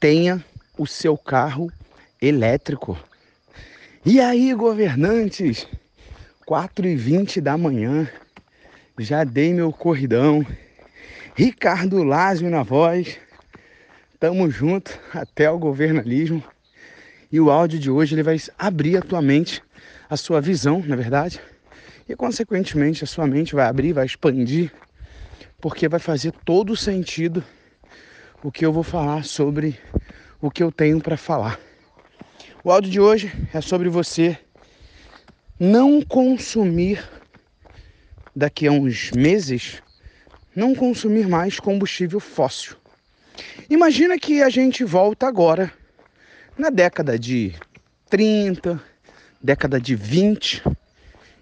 tenha 0.00 0.44
o 0.76 0.86
seu 0.86 1.16
carro 1.16 1.70
elétrico. 2.20 2.98
E 4.04 4.20
aí, 4.20 4.54
governantes? 4.54 5.66
4 6.46 6.86
e 6.86 6.96
20 6.96 7.40
da 7.40 7.58
manhã, 7.58 8.08
já 8.98 9.22
dei 9.22 9.52
meu 9.52 9.70
corridão. 9.72 10.46
Ricardo 11.34 12.02
Lázio 12.02 12.48
na 12.48 12.62
voz. 12.62 13.18
Tamo 14.18 14.50
junto 14.50 14.98
até 15.12 15.50
o 15.50 15.58
governalismo. 15.58 16.42
E 17.30 17.38
o 17.38 17.50
áudio 17.50 17.78
de 17.78 17.90
hoje 17.90 18.14
ele 18.14 18.22
vai 18.22 18.38
abrir 18.58 18.96
a 18.96 19.02
tua 19.02 19.20
mente, 19.20 19.62
a 20.08 20.16
sua 20.16 20.40
visão, 20.40 20.82
na 20.86 20.96
verdade, 20.96 21.38
e 22.08 22.16
consequentemente 22.16 23.04
a 23.04 23.06
sua 23.06 23.26
mente 23.26 23.54
vai 23.54 23.66
abrir, 23.66 23.92
vai 23.92 24.06
expandir, 24.06 24.72
porque 25.60 25.86
vai 25.86 26.00
fazer 26.00 26.32
todo 26.46 26.74
sentido 26.74 27.44
o 28.42 28.52
que 28.52 28.64
eu 28.64 28.72
vou 28.72 28.82
falar 28.82 29.24
sobre 29.24 29.78
o 30.40 30.50
que 30.50 30.62
eu 30.62 30.70
tenho 30.70 31.00
para 31.00 31.16
falar. 31.16 31.58
O 32.62 32.70
áudio 32.70 32.90
de 32.90 33.00
hoje 33.00 33.32
é 33.52 33.60
sobre 33.60 33.88
você 33.88 34.38
não 35.58 36.00
consumir 36.02 37.02
daqui 38.34 38.68
a 38.68 38.72
uns 38.72 39.10
meses, 39.10 39.82
não 40.54 40.74
consumir 40.74 41.26
mais 41.26 41.58
combustível 41.58 42.20
fóssil. 42.20 42.76
Imagina 43.68 44.18
que 44.18 44.42
a 44.42 44.48
gente 44.48 44.84
volta 44.84 45.26
agora 45.26 45.72
na 46.56 46.70
década 46.70 47.18
de 47.18 47.54
30, 48.08 48.80
década 49.42 49.80
de 49.80 49.94
20, 49.94 50.62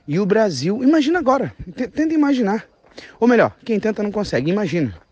e 0.08 0.18
o 0.18 0.26
Brasil, 0.26 0.82
imagina 0.82 1.18
agora, 1.18 1.54
tenta 1.74 2.14
imaginar. 2.14 2.66
Ou 3.20 3.28
melhor, 3.28 3.54
quem 3.64 3.78
tenta 3.78 4.02
não 4.02 4.12
consegue, 4.12 4.50
imagina. 4.50 5.05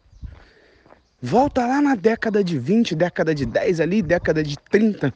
Volta 1.27 1.67
lá 1.67 1.81
na 1.81 1.95
década 1.95 2.45
de 2.45 2.59
20, 2.59 2.95
década 2.95 3.35
de 3.35 3.47
10 3.47 3.81
ali, 3.81 4.03
década 4.03 4.43
de 4.43 4.59
30. 4.59 5.11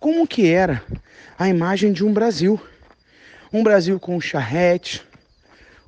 Como 0.00 0.26
que 0.26 0.50
era 0.50 0.82
a 1.38 1.48
imagem 1.48 1.92
de 1.92 2.04
um 2.04 2.12
Brasil? 2.12 2.60
Um 3.52 3.62
Brasil 3.62 4.00
com 4.00 4.20
charrete, 4.20 5.00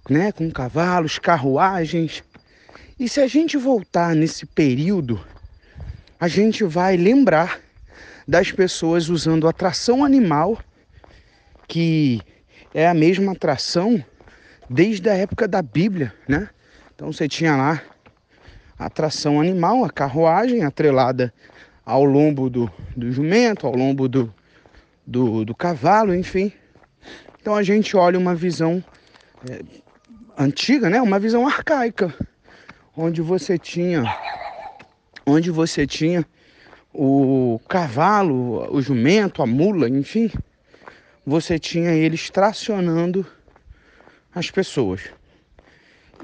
né, 0.09 0.31
com 0.31 0.49
cavalos, 0.53 1.19
carruagens. 1.19 2.23
E 2.97 3.09
se 3.09 3.21
a 3.21 3.27
gente 3.27 3.57
voltar 3.57 4.15
nesse 4.15 4.47
período, 4.47 5.21
a 6.21 6.29
gente 6.29 6.63
vai 6.63 6.97
lembrar 6.97 7.59
das 8.29 8.53
pessoas 8.53 9.09
usando 9.09 9.49
atração 9.49 10.05
animal, 10.05 10.61
que 11.67 12.21
é 12.73 12.87
a 12.87 12.95
mesma 12.95 13.33
atração 13.33 14.01
desde 14.71 15.11
a 15.11 15.15
época 15.15 15.49
da 15.49 15.61
Bíblia, 15.61 16.15
né? 16.29 16.49
Então 16.95 17.13
você 17.13 17.27
tinha 17.27 17.57
lá 17.57 17.83
a 18.81 18.87
atração 18.87 19.39
animal, 19.39 19.85
a 19.85 19.91
carruagem 19.91 20.65
atrelada 20.65 21.35
ao 21.85 22.03
lombo 22.03 22.49
do, 22.49 22.73
do 22.97 23.13
jumento, 23.13 23.67
ao 23.67 23.75
lombo 23.75 24.09
do, 24.09 24.35
do, 25.07 25.45
do 25.45 25.55
cavalo, 25.55 26.15
enfim. 26.15 26.51
Então 27.39 27.55
a 27.55 27.63
gente 27.63 27.95
olha 27.95 28.19
uma 28.19 28.35
visão 28.35 28.83
é, 29.47 29.61
antiga, 30.39 30.89
né? 30.89 30.99
Uma 31.03 31.19
visão 31.19 31.47
arcaica, 31.47 32.15
onde 32.97 33.21
você 33.21 33.59
tinha, 33.59 34.03
onde 35.27 35.51
você 35.51 35.87
tinha 35.87 36.25
o 36.91 37.61
cavalo, 37.69 38.75
o 38.75 38.81
jumento, 38.81 39.43
a 39.43 39.47
mula, 39.47 39.91
enfim, 39.91 40.33
você 41.27 41.59
tinha 41.59 41.91
eles 41.93 42.31
tracionando 42.31 43.27
as 44.35 44.51
pessoas. 44.51 45.03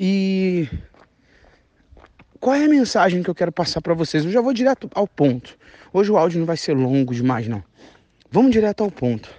E 0.01 0.71
qual 2.41 2.57
é 2.57 2.65
a 2.65 2.69
mensagem 2.69 3.23
que 3.23 3.31
eu 3.31 3.35
quero 3.35 3.53
passar 3.53 3.81
para 3.81 3.95
vocês? 3.95 4.25
Eu 4.25 4.31
já 4.31 4.41
vou 4.41 4.53
direto 4.53 4.91
ao 4.95 5.07
ponto. 5.07 5.57
Hoje 5.93 6.11
o 6.11 6.17
áudio 6.17 6.39
não 6.39 6.47
vai 6.47 6.57
ser 6.57 6.75
longo 6.75 7.15
demais, 7.15 7.49
não. 7.49 7.63
Vamos 8.31 8.53
direto 8.53 8.83
ao 8.83 8.91
ponto. 8.91 9.31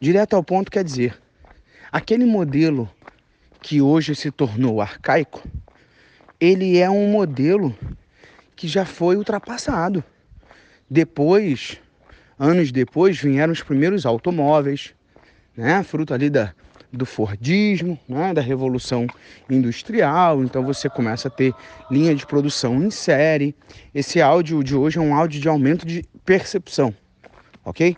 Direto 0.00 0.34
ao 0.36 0.44
ponto 0.44 0.70
quer 0.70 0.84
dizer, 0.84 1.18
aquele 1.90 2.24
modelo 2.24 2.90
que 3.60 3.80
hoje 3.80 4.14
se 4.14 4.30
tornou 4.30 4.80
arcaico, 4.80 5.42
ele 6.38 6.78
é 6.78 6.90
um 6.90 7.10
modelo 7.10 7.76
que 8.54 8.68
já 8.68 8.84
foi 8.84 9.16
ultrapassado. 9.16 10.04
Depois, 10.90 11.80
anos 12.38 12.70
depois, 12.70 13.18
vieram 13.18 13.52
os 13.52 13.62
primeiros 13.62 14.04
automóveis, 14.04 14.94
né? 15.56 15.82
Fruto 15.82 16.12
ali 16.12 16.28
da, 16.28 16.54
do 16.96 17.06
Fordismo, 17.06 17.98
né? 18.08 18.32
da 18.32 18.40
Revolução 18.40 19.06
Industrial. 19.48 20.42
Então 20.42 20.64
você 20.64 20.88
começa 20.88 21.28
a 21.28 21.30
ter 21.30 21.54
linha 21.90 22.14
de 22.14 22.26
produção 22.26 22.82
em 22.82 22.90
série. 22.90 23.54
Esse 23.94 24.20
áudio 24.20 24.62
de 24.62 24.74
hoje 24.74 24.98
é 24.98 25.00
um 25.00 25.14
áudio 25.14 25.40
de 25.40 25.48
aumento 25.48 25.86
de 25.86 26.04
percepção, 26.24 26.94
ok? 27.64 27.96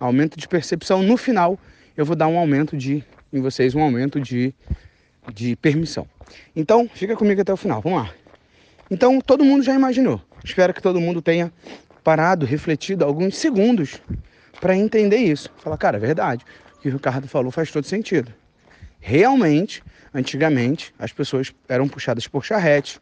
Aumento 0.00 0.38
de 0.38 0.46
percepção. 0.46 1.02
No 1.02 1.16
final, 1.16 1.58
eu 1.96 2.04
vou 2.04 2.14
dar 2.14 2.28
um 2.28 2.38
aumento 2.38 2.76
de, 2.76 3.04
em 3.32 3.40
vocês, 3.40 3.74
um 3.74 3.82
aumento 3.82 4.20
de, 4.20 4.54
de 5.34 5.56
permissão. 5.56 6.06
Então, 6.54 6.88
fica 6.92 7.16
comigo 7.16 7.40
até 7.40 7.52
o 7.52 7.56
final. 7.56 7.80
Vamos 7.80 8.02
lá. 8.02 8.14
Então, 8.90 9.20
todo 9.20 9.44
mundo 9.44 9.62
já 9.62 9.74
imaginou. 9.74 10.20
Espero 10.44 10.72
que 10.72 10.80
todo 10.80 11.00
mundo 11.00 11.20
tenha 11.20 11.52
parado, 12.04 12.46
refletido 12.46 13.04
alguns 13.04 13.36
segundos 13.36 14.00
para 14.60 14.76
entender 14.76 15.18
isso. 15.18 15.50
Falar, 15.58 15.76
cara, 15.76 15.96
é 15.96 16.00
verdade. 16.00 16.44
Que 16.80 16.88
o 16.88 16.92
Ricardo 16.92 17.26
falou 17.28 17.50
faz 17.50 17.70
todo 17.70 17.84
sentido. 17.84 18.32
Realmente, 19.00 19.82
antigamente, 20.12 20.94
as 20.98 21.12
pessoas 21.12 21.52
eram 21.68 21.88
puxadas 21.88 22.26
por 22.26 22.44
charrete, 22.44 23.00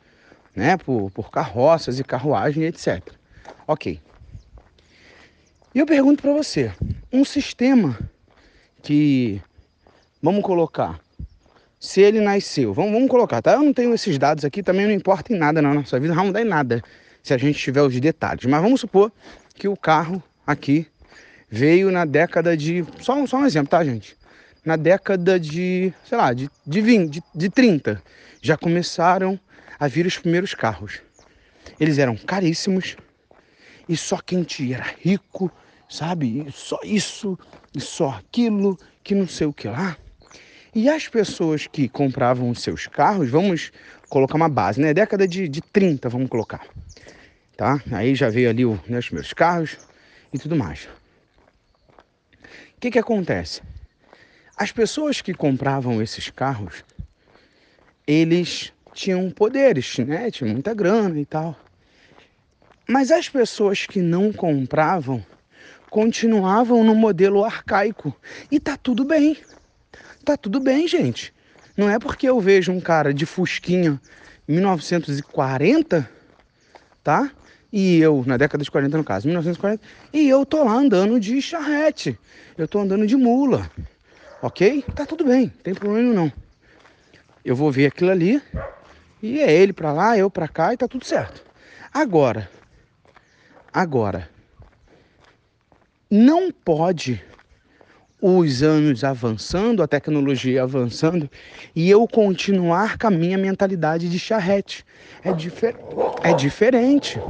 né? 0.55 0.77
Por, 0.77 1.11
por 1.11 1.31
carroças 1.31 1.99
e 1.99 2.05
carruagem, 2.05 2.65
etc. 2.65 3.03
Ok. 3.67 4.01
E 5.75 5.79
eu 5.79 5.87
pergunto 5.87 6.23
para 6.23 6.33
você, 6.33 6.73
um 7.13 7.25
sistema 7.25 7.99
que, 8.83 9.43
vamos 10.23 10.43
colocar, 10.43 10.99
se 11.79 12.01
ele 12.01 12.21
nasceu, 12.21 12.73
vamos, 12.73 12.93
vamos 12.93 13.11
colocar, 13.11 13.43
tá? 13.43 13.53
Eu 13.53 13.63
não 13.63 13.73
tenho 13.73 13.93
esses 13.93 14.19
dados 14.19 14.45
aqui, 14.45 14.63
também 14.63 14.87
não 14.87 14.93
importa 14.93 15.35
em 15.35 15.37
nada 15.37 15.61
na 15.61 15.75
nossa 15.75 16.01
vida, 16.01 16.15
não 16.15 16.27
mudar 16.27 16.41
em 16.41 16.47
nada 16.47 16.83
se 17.23 17.35
a 17.35 17.37
gente 17.37 17.59
tiver 17.59 17.83
os 17.83 17.99
detalhes. 18.01 18.47
Mas 18.47 18.63
vamos 18.63 18.81
supor 18.81 19.13
que 19.55 19.69
o 19.69 19.77
carro 19.77 20.23
aqui 20.47 20.87
veio 21.49 21.91
na 21.91 22.05
década 22.05 22.57
de. 22.57 22.85
Só, 23.01 23.27
só 23.27 23.39
um 23.39 23.47
exemplo, 23.47 23.69
tá, 23.69 23.85
gente? 23.85 24.17
Na 24.65 24.77
década 24.77 25.39
de, 25.39 25.93
sei 26.05 26.19
lá, 26.19 26.33
de, 26.33 26.51
de 26.67 26.81
20, 26.81 27.11
de, 27.11 27.23
de 27.35 27.51
30, 27.51 28.03
já 28.43 28.57
começaram 28.57 29.39
a 29.79 29.87
vir 29.87 30.07
os 30.07 30.19
primeiros 30.19 30.55
carros. 30.55 31.01
Eles 31.79 31.99
eram 31.99 32.17
caríssimos 32.17 32.97
e 33.89 33.97
só 33.97 34.19
quem 34.19 34.43
tinha 34.43 34.77
era 34.77 34.87
rico, 35.01 35.51
sabe? 35.89 36.47
E 36.47 36.53
só 36.53 36.79
isso 36.83 37.39
e 37.75 37.81
só 37.81 38.09
aquilo, 38.09 38.79
que 39.05 39.15
não 39.15 39.29
sei 39.29 39.47
o 39.47 39.53
que 39.53 39.69
lá. 39.69 39.97
E 40.75 40.89
as 40.89 41.09
pessoas 41.09 41.67
que 41.67 41.89
compravam 41.89 42.51
os 42.51 42.61
seus 42.61 42.87
carros, 42.87 43.31
vamos 43.31 43.71
colocar 44.09 44.37
uma 44.37 44.49
base, 44.49 44.81
né? 44.81 44.93
Década 44.93 45.27
de, 45.29 45.49
de 45.49 45.61
30, 45.61 46.09
vamos 46.09 46.29
colocar. 46.29 46.67
Tá? 47.57 47.81
Aí 47.93 48.15
já 48.15 48.29
veio 48.29 48.51
ali 48.51 48.65
o, 48.65 48.79
né, 48.87 48.99
os 48.99 49.11
meus 49.11 49.33
carros 49.33 49.79
e 50.33 50.39
tudo 50.39 50.57
mais. 50.57 50.89
O 52.77 52.81
que, 52.81 52.91
que 52.91 52.99
acontece? 52.99 53.63
As 54.57 54.71
pessoas 54.71 55.21
que 55.21 55.33
compravam 55.33 56.03
esses 56.03 56.31
carros, 56.31 56.85
eles 58.07 58.73
tinham 58.93 59.31
poderes, 59.31 59.99
né? 59.99 60.31
Tinham 60.31 60.53
muita 60.53 60.75
grana 60.75 61.19
e 61.19 61.25
tal. 61.25 61.59
Mas 62.87 63.11
as 63.11 63.29
pessoas 63.29 63.87
que 63.87 64.01
não 64.01 64.33
compravam 64.33 65.25
continuavam 65.91 66.85
no 66.85 66.95
modelo 66.95 67.45
arcaico. 67.45 68.15
E 68.51 68.61
tá 68.61 68.77
tudo 68.77 69.05
bem. 69.05 69.39
Tá 70.25 70.37
tudo 70.37 70.61
bem, 70.61 70.87
gente. 70.87 71.33
Não 71.77 71.89
é 71.89 71.99
porque 71.99 72.29
eu 72.29 72.39
vejo 72.41 72.73
um 72.73 72.81
cara 72.81 73.13
de 73.15 73.25
Fusquinha 73.25 74.01
1940, 74.47 76.09
tá? 77.03 77.31
E 77.73 77.99
eu, 77.99 78.25
na 78.27 78.37
década 78.37 78.63
de 78.63 78.71
40 78.71 78.97
no 78.97 79.05
caso, 79.05 79.27
1940, 79.27 79.83
e 80.13 80.29
eu 80.29 80.47
tô 80.47 80.65
lá 80.65 80.73
andando 80.73 81.19
de 81.19 81.41
charrete. 81.43 82.19
Eu 82.57 82.67
tô 82.67 82.79
andando 82.79 83.07
de 83.07 83.17
mula. 83.17 83.71
Ok? 84.41 84.85
Tá 84.95 85.05
tudo 85.05 85.25
bem, 85.25 85.47
não 85.47 85.63
tem 85.63 85.75
problema 85.75 86.13
não. 86.13 86.33
Eu 87.45 87.57
vou 87.57 87.71
ver 87.71 87.87
aquilo 87.87 88.11
ali 88.11 88.41
e 89.23 89.41
é 89.41 89.53
ele 89.53 89.73
para 89.73 89.93
lá, 89.93 90.17
eu 90.17 90.31
para 90.31 90.49
cá 90.49 90.73
e 90.73 90.77
tá 90.77 90.87
tudo 90.87 91.05
certo. 91.05 91.43
Agora, 91.93 92.49
agora, 93.73 94.29
não 96.11 96.51
pode 96.53 97.23
os 98.21 98.63
anos 98.63 99.05
avançando, 99.05 99.83
a 99.83 99.89
tecnologia 99.89 100.63
avançando, 100.63 101.31
e 101.75 101.89
eu 101.89 102.07
continuar 102.09 102.99
com 102.99 103.07
a 103.07 103.11
minha 103.11 103.39
mentalidade 103.39 104.09
de 104.09 104.19
charrete. 104.19 104.85
É, 105.23 105.33
difer 105.33 105.77
é 106.23 106.33
diferente. 106.33 107.21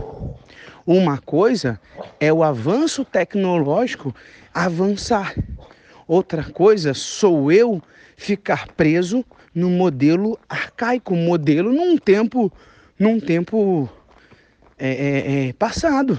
Uma 0.87 1.19
coisa 1.19 1.81
é 2.21 2.33
o 2.33 2.45
avanço 2.45 3.05
tecnológico 3.05 4.15
avançar. 4.55 5.35
Outra 6.07 6.45
coisa 6.45 6.95
sou 6.95 7.51
eu 7.51 7.83
ficar 8.17 8.69
preso 8.69 9.25
no 9.53 9.69
modelo 9.69 10.39
arcaico, 10.49 11.17
modelo 11.17 11.73
num 11.73 11.99
tempo, 11.99 12.53
num 12.97 13.19
tempo 13.19 13.91
é, 14.79 14.89
é, 14.89 15.49
é, 15.49 15.53
passado. 15.55 16.19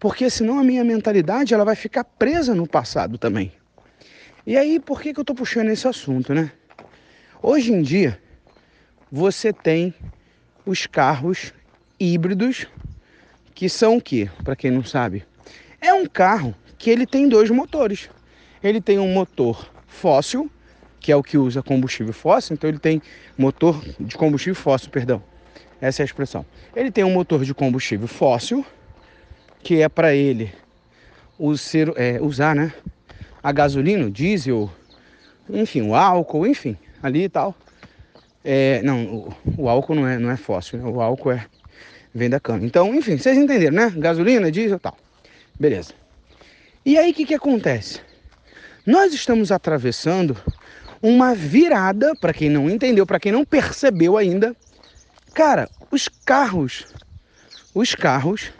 Porque 0.00 0.28
senão 0.28 0.58
a 0.58 0.64
minha 0.64 0.82
mentalidade 0.82 1.54
ela 1.54 1.64
vai 1.64 1.76
ficar 1.76 2.02
presa 2.02 2.54
no 2.54 2.66
passado 2.66 3.16
também. 3.16 3.52
E 4.44 4.56
aí, 4.56 4.80
por 4.80 5.00
que, 5.00 5.12
que 5.12 5.20
eu 5.20 5.22
estou 5.22 5.36
puxando 5.36 5.68
esse 5.68 5.86
assunto, 5.86 6.34
né? 6.34 6.50
Hoje 7.40 7.72
em 7.72 7.82
dia, 7.82 8.20
você 9.12 9.52
tem 9.52 9.94
os 10.66 10.86
carros 10.86 11.52
híbridos, 12.00 12.66
que 13.58 13.68
são 13.68 13.96
o 13.96 14.00
quê? 14.00 14.30
Para 14.44 14.54
quem 14.54 14.70
não 14.70 14.84
sabe, 14.84 15.24
é 15.80 15.92
um 15.92 16.06
carro 16.06 16.54
que 16.78 16.88
ele 16.88 17.04
tem 17.04 17.28
dois 17.28 17.50
motores. 17.50 18.08
Ele 18.62 18.80
tem 18.80 19.00
um 19.00 19.12
motor 19.12 19.68
fóssil, 19.84 20.48
que 21.00 21.10
é 21.10 21.16
o 21.16 21.24
que 21.24 21.36
usa 21.36 21.60
combustível 21.60 22.12
fóssil, 22.12 22.54
então 22.54 22.70
ele 22.70 22.78
tem 22.78 23.02
motor 23.36 23.84
de 23.98 24.16
combustível 24.16 24.54
fóssil, 24.54 24.90
perdão. 24.90 25.20
Essa 25.80 26.02
é 26.02 26.04
a 26.04 26.06
expressão. 26.06 26.46
Ele 26.76 26.88
tem 26.88 27.02
um 27.02 27.10
motor 27.10 27.44
de 27.44 27.52
combustível 27.52 28.06
fóssil, 28.06 28.64
que 29.60 29.82
é 29.82 29.88
para 29.88 30.14
ele 30.14 30.52
usar, 31.36 31.88
é, 31.96 32.20
usar 32.22 32.54
né, 32.54 32.72
a 33.42 33.50
gasolina, 33.50 34.08
diesel, 34.08 34.70
enfim, 35.50 35.82
o 35.82 35.96
álcool, 35.96 36.46
enfim, 36.46 36.76
ali 37.02 37.24
e 37.24 37.28
tal. 37.28 37.56
É, 38.44 38.80
não, 38.82 39.04
o, 39.04 39.34
o, 39.56 39.68
álcool 39.68 39.96
não 39.96 40.06
é, 40.06 40.16
não 40.16 40.30
é 40.30 40.36
fóssil, 40.36 40.78
né? 40.78 40.88
o 40.88 41.00
álcool 41.00 41.32
é, 41.32 41.44
vem 42.14 42.30
da 42.30 42.40
cana. 42.40 42.64
Então, 42.64 42.94
enfim, 42.94 43.16
vocês 43.16 43.36
entenderam, 43.36 43.76
né? 43.76 43.92
Gasolina, 43.96 44.50
diesel 44.50 44.78
tal. 44.78 44.96
Beleza. 45.58 45.92
E 46.84 46.96
aí 46.96 47.10
o 47.10 47.14
que, 47.14 47.26
que 47.26 47.34
acontece? 47.34 48.00
Nós 48.86 49.12
estamos 49.12 49.52
atravessando 49.52 50.36
uma 51.02 51.34
virada, 51.34 52.14
para 52.16 52.32
quem 52.32 52.48
não 52.48 52.68
entendeu, 52.70 53.06
para 53.06 53.20
quem 53.20 53.32
não 53.32 53.44
percebeu 53.44 54.16
ainda. 54.16 54.56
Cara, 55.34 55.68
os 55.90 56.08
carros, 56.08 56.86
os 57.74 57.94
carros 57.94 58.50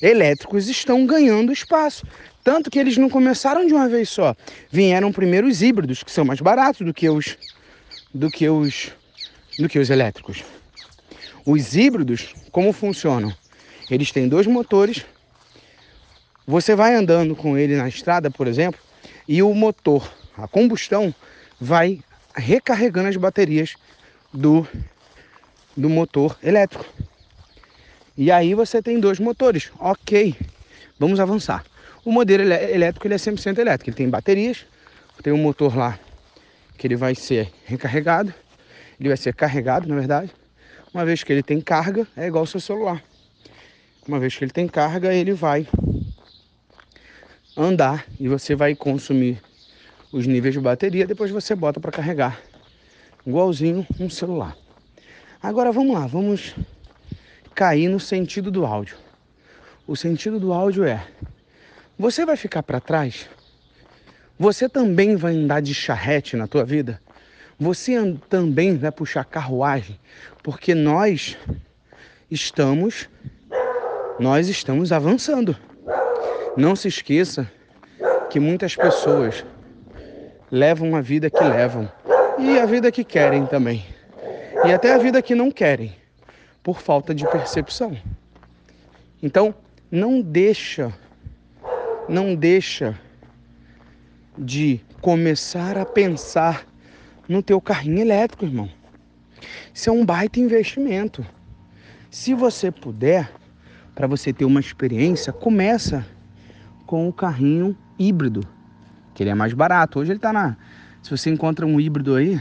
elétricos 0.00 0.68
estão 0.68 1.06
ganhando 1.06 1.52
espaço. 1.52 2.06
Tanto 2.42 2.70
que 2.70 2.78
eles 2.78 2.96
não 2.96 3.10
começaram 3.10 3.66
de 3.66 3.74
uma 3.74 3.88
vez 3.88 4.08
só. 4.08 4.34
Vieram 4.70 5.12
primeiro 5.12 5.46
os 5.46 5.62
híbridos, 5.62 6.02
que 6.02 6.10
são 6.10 6.24
mais 6.24 6.40
baratos 6.40 6.86
do 6.86 6.94
que 6.94 7.08
os 7.08 7.36
do 8.14 8.30
que 8.30 8.48
os 8.48 8.92
do 9.58 9.68
que 9.68 9.78
os 9.78 9.90
elétricos. 9.90 10.44
Os 11.46 11.76
híbridos, 11.76 12.34
como 12.50 12.72
funcionam? 12.72 13.32
Eles 13.88 14.10
têm 14.10 14.28
dois 14.28 14.48
motores. 14.48 15.06
Você 16.44 16.74
vai 16.74 16.92
andando 16.96 17.36
com 17.36 17.56
ele 17.56 17.76
na 17.76 17.86
estrada, 17.86 18.28
por 18.28 18.48
exemplo, 18.48 18.80
e 19.28 19.40
o 19.40 19.54
motor, 19.54 20.12
a 20.36 20.48
combustão, 20.48 21.14
vai 21.60 22.00
recarregando 22.34 23.08
as 23.10 23.16
baterias 23.16 23.76
do, 24.34 24.66
do 25.76 25.88
motor 25.88 26.36
elétrico. 26.42 26.84
E 28.16 28.32
aí 28.32 28.52
você 28.52 28.82
tem 28.82 28.98
dois 28.98 29.20
motores. 29.20 29.70
Ok, 29.78 30.34
vamos 30.98 31.20
avançar. 31.20 31.64
O 32.04 32.10
modelo 32.10 32.42
elétrico 32.42 33.06
ele 33.06 33.14
é 33.14 33.18
100% 33.18 33.58
elétrico. 33.58 33.90
Ele 33.90 33.96
tem 33.96 34.10
baterias, 34.10 34.66
tem 35.22 35.32
um 35.32 35.38
motor 35.38 35.76
lá 35.76 35.96
que 36.76 36.88
ele 36.88 36.96
vai 36.96 37.14
ser 37.14 37.52
recarregado. 37.64 38.34
Ele 38.98 39.10
vai 39.10 39.16
ser 39.16 39.32
carregado, 39.32 39.88
na 39.88 39.94
verdade. 39.94 40.32
Uma 40.96 41.04
vez 41.04 41.22
que 41.22 41.30
ele 41.30 41.42
tem 41.42 41.60
carga, 41.60 42.08
é 42.16 42.26
igual 42.26 42.40
ao 42.40 42.46
seu 42.46 42.58
celular. 42.58 43.04
Uma 44.08 44.18
vez 44.18 44.34
que 44.34 44.42
ele 44.42 44.50
tem 44.50 44.66
carga, 44.66 45.12
ele 45.12 45.34
vai 45.34 45.68
andar 47.54 48.06
e 48.18 48.26
você 48.26 48.54
vai 48.54 48.74
consumir 48.74 49.38
os 50.10 50.26
níveis 50.26 50.54
de 50.54 50.60
bateria, 50.60 51.06
depois 51.06 51.30
você 51.30 51.54
bota 51.54 51.78
para 51.78 51.92
carregar. 51.92 52.40
Igualzinho 53.26 53.86
um 54.00 54.08
celular. 54.08 54.56
Agora 55.42 55.70
vamos 55.70 55.92
lá, 55.92 56.06
vamos 56.06 56.54
cair 57.54 57.90
no 57.90 58.00
sentido 58.00 58.50
do 58.50 58.64
áudio. 58.64 58.96
O 59.86 59.94
sentido 59.94 60.40
do 60.40 60.50
áudio 60.50 60.82
é: 60.84 61.06
você 61.98 62.24
vai 62.24 62.38
ficar 62.38 62.62
para 62.62 62.80
trás? 62.80 63.28
Você 64.38 64.66
também 64.66 65.14
vai 65.14 65.34
andar 65.34 65.60
de 65.60 65.74
charrete 65.74 66.36
na 66.36 66.46
tua 66.46 66.64
vida? 66.64 67.02
Você 67.58 68.16
também 68.28 68.76
vai 68.76 68.92
puxar 68.92 69.24
carruagem? 69.24 69.98
Porque 70.42 70.74
nós 70.74 71.36
estamos 72.30 73.08
nós 74.18 74.48
estamos 74.48 74.92
avançando. 74.92 75.56
Não 76.56 76.74
se 76.74 76.88
esqueça 76.88 77.50
que 78.30 78.40
muitas 78.40 78.74
pessoas 78.74 79.44
levam 80.50 80.96
a 80.96 81.00
vida 81.00 81.28
que 81.28 81.42
levam 81.42 81.90
e 82.38 82.58
a 82.58 82.66
vida 82.66 82.90
que 82.90 83.04
querem 83.04 83.46
também. 83.46 83.84
E 84.64 84.72
até 84.72 84.94
a 84.94 84.98
vida 84.98 85.20
que 85.20 85.34
não 85.34 85.50
querem 85.50 85.94
por 86.62 86.80
falta 86.80 87.14
de 87.14 87.26
percepção. 87.28 87.96
Então, 89.22 89.54
não 89.90 90.20
deixa, 90.20 90.92
não 92.08 92.34
deixa 92.34 92.98
de 94.36 94.80
começar 95.00 95.78
a 95.78 95.84
pensar 95.84 96.66
no 97.28 97.42
teu 97.42 97.60
carrinho 97.60 98.00
elétrico, 98.00 98.44
irmão. 98.44 98.68
Isso 99.72 99.90
é 99.90 99.92
um 99.92 100.04
baita 100.04 100.40
investimento. 100.40 101.24
Se 102.10 102.34
você 102.34 102.70
puder, 102.70 103.30
para 103.94 104.06
você 104.06 104.32
ter 104.32 104.44
uma 104.44 104.60
experiência, 104.60 105.32
começa 105.32 106.06
com 106.86 107.08
o 107.08 107.12
carrinho 107.12 107.76
híbrido, 107.98 108.40
que 109.14 109.22
ele 109.22 109.30
é 109.30 109.34
mais 109.34 109.52
barato. 109.52 109.98
Hoje 109.98 110.12
ele 110.12 110.18
está 110.18 110.32
na, 110.32 110.56
se 111.02 111.10
você 111.10 111.30
encontra 111.30 111.66
um 111.66 111.80
híbrido 111.80 112.14
aí 112.14 112.40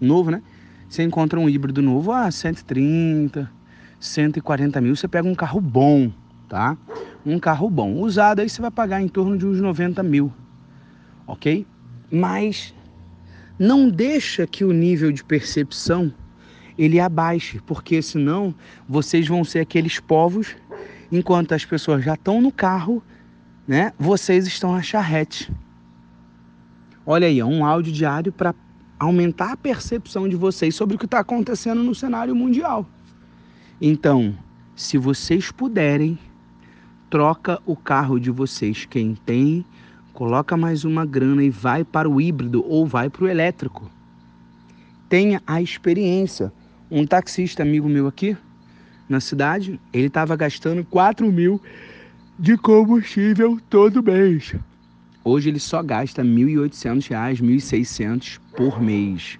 novo, 0.00 0.30
né? 0.30 0.42
Você 0.88 1.02
encontra 1.02 1.38
um 1.38 1.48
híbrido 1.48 1.82
novo 1.82 2.12
a 2.12 2.30
130, 2.30 3.50
140 3.98 4.80
mil, 4.80 4.96
você 4.96 5.06
pega 5.06 5.28
um 5.28 5.34
carro 5.34 5.60
bom, 5.60 6.10
tá? 6.48 6.76
Um 7.24 7.38
carro 7.38 7.70
bom. 7.70 7.94
Usado 7.94 8.40
aí 8.40 8.48
você 8.48 8.60
vai 8.60 8.70
pagar 8.70 9.00
em 9.00 9.08
torno 9.08 9.38
de 9.38 9.46
uns 9.46 9.60
90 9.60 10.02
mil, 10.02 10.32
ok? 11.26 11.66
Mas 12.10 12.74
não 13.60 13.90
deixa 13.90 14.46
que 14.46 14.64
o 14.64 14.72
nível 14.72 15.12
de 15.12 15.22
percepção 15.22 16.10
ele 16.78 16.98
abaixe, 16.98 17.60
porque 17.66 18.00
senão 18.00 18.54
vocês 18.88 19.28
vão 19.28 19.44
ser 19.44 19.58
aqueles 19.58 20.00
povos, 20.00 20.56
enquanto 21.12 21.52
as 21.52 21.62
pessoas 21.62 22.02
já 22.02 22.14
estão 22.14 22.40
no 22.40 22.50
carro, 22.50 23.02
né? 23.68 23.92
Vocês 23.98 24.46
estão 24.46 24.72
na 24.72 24.80
charrete. 24.80 25.52
Olha 27.04 27.26
aí, 27.26 27.42
um 27.42 27.62
áudio 27.62 27.92
diário 27.92 28.32
para 28.32 28.54
aumentar 28.98 29.52
a 29.52 29.56
percepção 29.58 30.26
de 30.26 30.36
vocês 30.36 30.74
sobre 30.74 30.96
o 30.96 30.98
que 30.98 31.04
está 31.04 31.18
acontecendo 31.18 31.82
no 31.82 31.94
cenário 31.94 32.34
mundial. 32.34 32.88
Então, 33.78 34.34
se 34.74 34.96
vocês 34.96 35.52
puderem, 35.52 36.18
troca 37.10 37.60
o 37.66 37.76
carro 37.76 38.18
de 38.18 38.30
vocês. 38.30 38.86
Quem 38.86 39.14
tem, 39.14 39.66
coloca 40.12 40.56
mais 40.56 40.84
uma 40.84 41.06
grana 41.06 41.42
e 41.42 41.50
vai 41.50 41.84
para 41.84 42.08
o 42.08 42.20
híbrido 42.20 42.64
ou 42.66 42.86
vai 42.86 43.08
para 43.08 43.24
o 43.24 43.28
elétrico. 43.28 43.90
Tenha 45.08 45.42
a 45.46 45.60
experiência. 45.60 46.52
Um 46.90 47.06
taxista 47.06 47.62
amigo 47.62 47.88
meu 47.88 48.06
aqui 48.06 48.36
na 49.08 49.20
cidade, 49.20 49.80
ele 49.92 50.06
estava 50.06 50.36
gastando 50.36 50.84
4 50.84 51.30
mil 51.32 51.60
de 52.38 52.56
combustível 52.56 53.58
todo 53.68 54.02
mês. 54.02 54.54
Hoje 55.24 55.50
ele 55.50 55.58
só 55.58 55.82
gasta 55.82 56.22
R$ 56.22 56.28
1.800, 56.28 57.40
R$ 57.40 57.56
1.600 57.56 58.40
por 58.56 58.80
mês. 58.80 59.38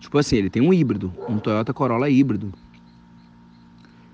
Tipo 0.00 0.18
assim, 0.18 0.36
ele 0.36 0.50
tem 0.50 0.62
um 0.62 0.72
híbrido, 0.72 1.12
um 1.28 1.38
Toyota 1.38 1.72
Corolla 1.72 2.08
híbrido. 2.10 2.52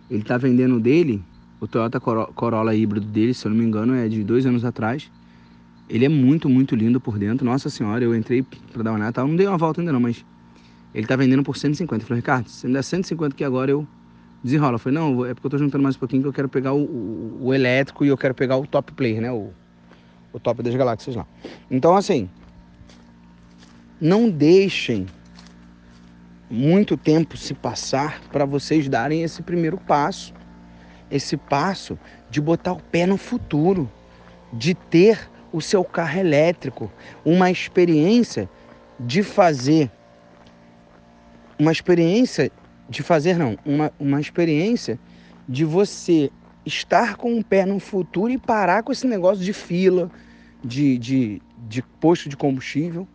Ele 0.09 0.23
tá 0.23 0.39
vendendo 0.39 0.81
dele, 0.81 1.23
o 1.61 1.67
Toyota 1.67 2.01
Corolla 2.01 2.75
híbrido 2.75 3.07
dele, 3.07 3.35
se 3.35 3.47
eu 3.47 3.51
não 3.51 3.59
me 3.59 3.65
engano, 3.65 3.95
é 3.95 4.09
de 4.09 4.25
dois 4.25 4.47
anos 4.47 4.65
atrás. 4.65 5.11
Ele 5.91 6.05
é 6.05 6.09
muito, 6.09 6.49
muito 6.49 6.77
lindo 6.77 7.01
por 7.01 7.19
dentro. 7.19 7.45
Nossa 7.45 7.69
senhora, 7.69 8.05
eu 8.05 8.15
entrei 8.15 8.43
pra 8.43 8.83
dar 8.83 8.93
uma 8.93 9.01
olhada, 9.01 9.27
não 9.27 9.35
dei 9.35 9.47
uma 9.47 9.59
volta 9.59 9.81
ainda 9.81 9.93
não, 9.93 9.99
mas 9.99 10.25
ele 10.95 11.05
tá 11.05 11.17
vendendo 11.17 11.43
por 11.43 11.57
150. 11.57 12.05
Eu 12.05 12.07
falei, 12.07 12.21
Ricardo, 12.21 12.49
se 12.49 12.65
me 12.67 12.73
der 12.73 12.85
150 12.85 13.35
aqui 13.35 13.43
agora, 13.43 13.73
eu 13.73 13.87
desenrola. 14.43 14.77
Eu 14.77 14.79
falei, 14.79 14.97
não, 14.97 15.27
é 15.27 15.35
porque 15.35 15.49
eu 15.49 15.51
tô 15.51 15.59
juntando 15.59 15.83
mais 15.83 15.97
um 15.97 15.99
pouquinho 15.99 16.23
que 16.23 16.29
eu 16.29 16.33
quero 16.33 16.49
pegar 16.49 16.73
o, 16.73 16.85
o, 16.85 17.39
o 17.47 17.55
elétrico 17.55 18.05
e 18.05 18.09
eu 18.09 18.17
quero 18.17 18.35
pegar 18.35 18.57
o 18.57 18.67
top 18.69 18.93
player, 18.93 19.21
né? 19.21 19.33
O, 19.33 19.51
o 20.33 20.39
top 20.39 20.63
das 20.63 20.75
galáxias 20.77 21.17
lá. 21.17 21.27
Então, 21.69 21.97
assim, 21.97 22.31
não 24.01 24.31
deixem 24.31 25.07
muito 26.49 26.97
tempo 26.97 27.37
se 27.37 27.53
passar 27.53 28.21
para 28.31 28.45
vocês 28.45 28.89
darem 28.89 29.25
esse 29.25 29.43
primeiro 29.43 29.77
passo. 29.77 30.33
Esse 31.11 31.37
passo 31.37 31.99
de 32.31 32.41
botar 32.41 32.75
o 32.75 32.81
pé 32.81 33.07
no 33.07 33.17
futuro, 33.17 33.91
de 34.53 34.73
ter 34.73 35.29
o 35.53 35.61
seu 35.61 35.85
carro 35.85 36.19
elétrico, 36.21 36.91
uma 37.25 37.51
experiência 37.51 38.49
de 38.99 39.23
fazer 39.23 39.91
uma 41.59 41.73
experiência 41.73 42.51
de 42.89 43.03
fazer 43.03 43.37
não, 43.37 43.57
uma, 43.65 43.93
uma 44.01 44.21
experiência 44.21 44.99
de 45.47 45.65
você 45.65 46.31
estar 46.65 47.17
com 47.17 47.39
o 47.39 47.45
pé 47.45 47.67
no 47.67 47.79
futuro 47.79 48.33
e 48.33 48.39
parar 48.39 48.83
com 48.83 48.91
esse 48.91 49.07
negócio 49.07 49.45
de 49.45 49.53
fila, 49.53 50.11
de, 50.65 50.99
de, 50.99 51.43
de 51.69 51.83
posto 52.01 52.29
de 52.29 52.37
combustível. 52.37 53.07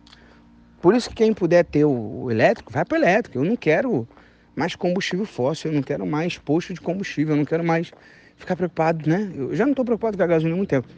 Por 0.80 0.94
isso 0.94 1.08
que 1.08 1.16
quem 1.16 1.32
puder 1.32 1.64
ter 1.64 1.84
o, 1.84 2.30
elétrico, 2.30 2.72
vai 2.72 2.84
para 2.84 2.98
elétrico. 2.98 3.38
Eu 3.38 3.44
não 3.44 3.56
quero 3.56 4.06
mais 4.54 4.76
combustível 4.76 5.26
fóssil, 5.26 5.70
eu 5.70 5.74
não 5.74 5.82
quero 5.82 6.06
mais 6.06 6.38
posto 6.38 6.72
de 6.72 6.80
combustível, 6.80 7.34
eu 7.34 7.38
não 7.38 7.44
quero 7.44 7.64
mais 7.64 7.90
ficar 8.36 8.56
preocupado, 8.56 9.08
né? 9.08 9.30
Eu 9.34 9.54
já 9.54 9.64
não 9.64 9.72
estou 9.72 9.84
preocupado 9.84 10.16
com 10.16 10.22
a 10.22 10.26
gasolina 10.26 10.54
há 10.54 10.58
muito 10.58 10.70
tempo. 10.70 10.88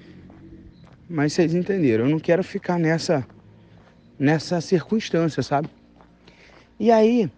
Mas 1.08 1.32
vocês 1.32 1.54
entenderam, 1.54 2.04
eu 2.04 2.10
não 2.10 2.18
quero 2.18 2.44
ficar 2.44 2.78
nessa 2.78 3.26
nessa 4.18 4.60
circunstância, 4.60 5.42
sabe? 5.42 5.70
E 6.78 6.90
aí, 6.90 7.30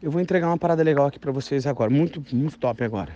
eu 0.00 0.10
vou 0.10 0.20
entregar 0.20 0.46
uma 0.46 0.56
parada 0.56 0.82
legal 0.82 1.06
aqui 1.06 1.18
para 1.18 1.32
vocês 1.32 1.66
agora, 1.66 1.90
muito 1.90 2.24
muito 2.32 2.58
top 2.58 2.82
agora. 2.82 3.14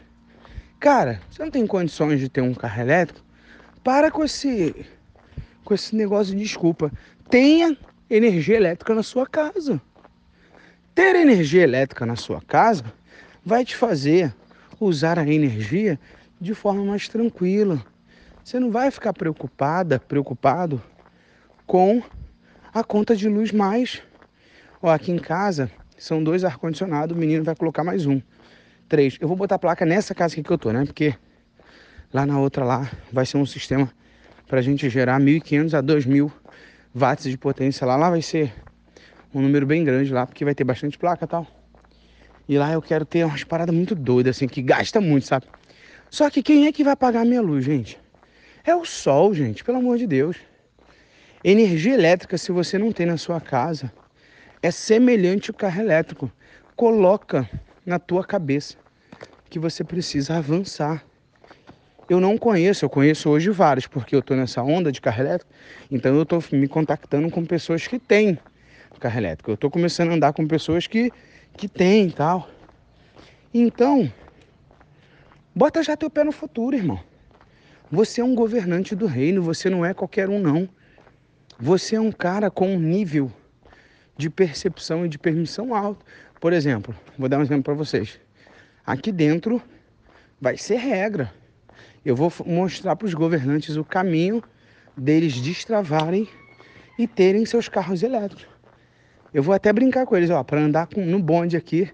Cara, 0.79 1.21
você 1.31 1.43
não 1.43 1.51
tem 1.51 1.67
condições 1.67 2.21
de 2.21 2.29
ter 2.29 2.43
um 2.43 2.53
carro 2.53 2.81
elétrico? 2.81 3.25
Para 3.83 4.11
com 4.11 4.23
esse 4.23 4.87
com 5.65 5.73
esse 5.73 5.97
negócio 5.97 6.35
de 6.35 6.43
desculpa. 6.43 6.93
Tenha 7.31 7.77
energia 8.11 8.57
elétrica 8.57 8.95
na 8.95 9.03
sua 9.03 9.27
casa. 9.27 9.81
Ter 10.95 11.17
energia 11.17 11.63
elétrica 11.63 12.05
na 12.05 12.17
sua 12.17 12.41
casa 12.43 12.85
vai 13.45 13.65
te 13.65 13.75
fazer 13.75 14.35
usar 14.79 15.19
a 15.19 15.27
energia 15.27 15.99
de 16.39 16.55
forma 16.55 16.85
mais 16.85 17.09
tranquila. 17.09 17.83
Você 18.45 18.61
não 18.61 18.71
vai 18.71 18.91
ficar 18.91 19.15
preocupada, 19.15 19.99
preocupado 19.99 20.81
com 21.67 22.03
a 22.75 22.85
conta 22.85 23.17
de 23.17 23.27
luz 23.27 23.51
mais. 23.51 24.03
Ó, 24.83 24.91
aqui 24.91 25.11
em 25.11 25.19
casa 25.19 25.71
são 25.97 26.23
dois 26.23 26.45
ar-condicionado, 26.45 27.15
o 27.15 27.17
menino 27.17 27.43
vai 27.43 27.57
colocar 27.57 27.83
mais 27.83 28.05
um. 28.05 28.21
Três. 28.87 29.17
Eu 29.19 29.29
vou 29.29 29.37
botar 29.37 29.55
a 29.55 29.59
placa 29.59 29.87
nessa 29.87 30.15
casa 30.15 30.35
aqui 30.35 30.43
que 30.43 30.51
eu 30.51 30.59
tô, 30.59 30.71
né? 30.73 30.85
Porque 30.85 31.15
lá 32.13 32.27
na 32.27 32.39
outra 32.39 32.67
lá 32.67 32.91
vai 33.11 33.25
ser 33.25 33.39
um 33.39 33.47
sistema 33.47 33.91
para 34.47 34.59
a 34.59 34.63
gente 34.63 34.91
gerar 34.91 35.19
1.500 35.19 35.79
a 35.79 35.83
2.000 35.83 36.31
watts 36.95 37.31
de 37.31 37.39
potência 37.39 37.87
lá. 37.87 37.97
Lá 37.97 38.11
vai 38.11 38.21
ser 38.21 38.53
um 39.35 39.41
número 39.41 39.65
bem 39.65 39.83
grande 39.83 40.13
lá, 40.13 40.27
porque 40.27 40.45
vai 40.45 40.55
ter 40.55 40.65
bastante 40.65 40.99
placa 40.99 41.25
e 41.25 41.29
tal. 41.29 41.47
E 42.47 42.59
lá 42.59 42.71
eu 42.75 42.83
quero 42.83 43.07
ter 43.07 43.25
umas 43.25 43.43
paradas 43.43 43.75
muito 43.75 43.95
doidas, 43.95 44.37
assim, 44.37 44.47
que 44.47 44.61
gasta 44.61 45.01
muito, 45.01 45.25
sabe? 45.25 45.47
Só 46.11 46.29
que 46.29 46.43
quem 46.43 46.67
é 46.67 46.73
que 46.73 46.85
vai 46.85 46.95
pagar 46.95 47.23
a 47.23 47.25
minha 47.25 47.41
luz, 47.41 47.65
gente? 47.65 48.04
É 48.65 48.75
o 48.75 48.85
sol, 48.85 49.35
gente, 49.35 49.63
pelo 49.63 49.79
amor 49.79 49.99
de 49.99 50.07
Deus. 50.07 50.39
Energia 51.43 51.93
elétrica, 51.93 52.39
se 52.39 52.51
você 52.51 52.79
não 52.79 52.91
tem 52.91 53.05
na 53.05 53.19
sua 53.19 53.41
casa, 53.41 53.93
é 54.63 54.71
semelhante 54.71 55.51
ao 55.51 55.55
carro 55.55 55.81
elétrico. 55.81 56.33
Coloca 56.75 57.49
na 57.85 57.99
tua 57.99 58.25
cabeça 58.25 58.77
que 59.51 59.59
você 59.59 59.85
precisa 59.85 60.39
avançar. 60.39 61.05
Eu 62.09 62.21
não 62.21 62.39
conheço, 62.39 62.85
eu 62.85 62.91
conheço 62.91 63.29
hoje 63.29 63.51
vários, 63.51 63.87
porque 63.87 64.15
eu 64.15 64.21
estou 64.21 64.37
nessa 64.37 64.63
onda 64.63 64.91
de 64.91 65.01
carro 65.01 65.21
elétrico, 65.21 65.53
então 65.91 66.15
eu 66.15 66.23
estou 66.23 66.43
me 66.53 66.67
contactando 66.67 67.31
com 67.31 67.45
pessoas 67.45 67.87
que 67.87 67.99
têm 67.99 68.39
carro 69.05 69.19
elétrico. 69.19 69.51
Eu 69.51 69.55
estou 69.55 69.71
começando 69.71 70.11
a 70.11 70.15
andar 70.15 70.33
com 70.33 70.47
pessoas 70.47 70.87
que, 70.87 71.13
que 71.57 71.69
têm 71.69 72.07
e 72.07 72.13
tal. 72.13 72.49
Então, 73.53 74.11
bota 75.55 75.83
já 75.83 75.95
teu 75.97 76.09
pé 76.09 76.25
no 76.25 76.33
futuro, 76.33 76.75
irmão. 76.75 76.99
Você 77.91 78.21
é 78.21 78.25
um 78.25 78.35
governante 78.35 78.95
do 78.95 79.07
reino, 79.07 79.43
você 79.43 79.69
não 79.69 79.85
é 79.85 79.93
qualquer 79.93 80.29
um, 80.29 80.39
não. 80.39 80.69
Você 81.59 81.97
é 81.97 82.01
um 82.01 82.11
cara 82.11 82.51
com 82.51 82.75
um 82.75 82.79
nível 82.79 83.31
de 84.17 84.31
percepção 84.31 85.05
e 85.05 85.09
de 85.09 85.19
permissão 85.19 85.75
alto. 85.75 86.05
Por 86.41 86.53
exemplo, 86.53 86.95
vou 87.19 87.29
dar 87.29 87.39
um 87.39 87.43
exemplo 87.43 87.65
para 87.65 87.75
vocês. 87.75 88.19
Aqui 88.85 89.13
dentro 89.13 89.63
vai 90.41 90.57
ser 90.57 90.77
regra. 90.77 91.33
Eu 92.05 92.15
vou 92.15 92.33
mostrar 92.45 92.97
para 92.97 93.07
os 93.07 93.15
governantes 93.15 93.77
o 93.77 93.85
caminho 93.85 94.43
deles 94.97 95.41
destravarem 95.41 96.29
e 96.99 97.07
terem 97.07 97.47
seus 97.47 97.69
carros 97.69 98.03
elétricos. 98.03 98.47
Eu 99.33 99.43
vou 99.43 99.55
até 99.55 99.73
brincar 99.73 100.07
com 100.07 100.17
eles, 100.17 100.31
ó, 100.31 100.45
para 100.45 100.61
andar 100.61 100.87
com, 100.87 101.05
no 101.05 101.19
bonde 101.19 101.57
aqui, 101.57 101.91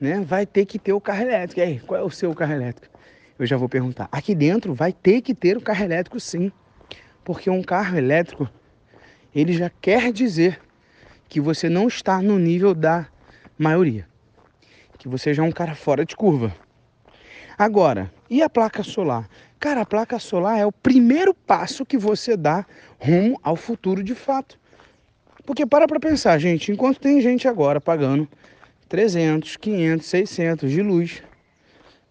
né? 0.00 0.20
Vai 0.20 0.44
ter 0.44 0.64
que 0.64 0.78
ter 0.78 0.92
o 0.92 1.00
carro 1.00 1.22
elétrico. 1.22 1.60
E 1.60 1.62
aí, 1.62 1.80
qual 1.80 2.00
é 2.00 2.02
o 2.02 2.10
seu 2.10 2.34
carro 2.34 2.52
elétrico? 2.52 2.87
Eu 3.38 3.46
já 3.46 3.56
vou 3.56 3.68
perguntar. 3.68 4.08
Aqui 4.10 4.34
dentro 4.34 4.74
vai 4.74 4.92
ter 4.92 5.20
que 5.20 5.34
ter 5.34 5.56
o 5.56 5.60
carro 5.60 5.84
elétrico 5.84 6.18
sim. 6.18 6.50
Porque 7.24 7.48
um 7.48 7.62
carro 7.62 7.96
elétrico, 7.96 8.50
ele 9.34 9.52
já 9.52 9.70
quer 9.70 10.12
dizer 10.12 10.60
que 11.28 11.40
você 11.40 11.68
não 11.68 11.86
está 11.86 12.20
no 12.20 12.38
nível 12.38 12.74
da 12.74 13.06
maioria. 13.56 14.08
Que 14.98 15.06
você 15.06 15.32
já 15.32 15.44
é 15.44 15.46
um 15.46 15.52
cara 15.52 15.74
fora 15.74 16.04
de 16.04 16.16
curva. 16.16 16.52
Agora, 17.56 18.10
e 18.28 18.42
a 18.42 18.50
placa 18.50 18.82
solar? 18.82 19.28
Cara, 19.60 19.82
a 19.82 19.86
placa 19.86 20.18
solar 20.18 20.58
é 20.58 20.66
o 20.66 20.72
primeiro 20.72 21.34
passo 21.34 21.84
que 21.84 21.98
você 21.98 22.36
dá 22.36 22.64
rumo 22.98 23.38
ao 23.42 23.56
futuro 23.56 24.02
de 24.02 24.14
fato. 24.14 24.58
Porque 25.44 25.64
para 25.66 25.86
para 25.86 26.00
pensar, 26.00 26.38
gente, 26.38 26.70
enquanto 26.70 27.00
tem 27.00 27.20
gente 27.20 27.48
agora 27.48 27.80
pagando 27.80 28.28
300, 28.88 29.56
500, 29.56 30.06
600 30.06 30.70
de 30.70 30.82
luz, 30.82 31.22